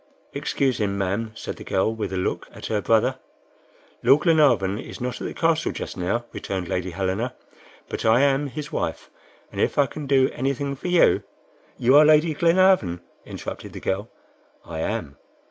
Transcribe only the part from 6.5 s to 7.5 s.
Lady Helena;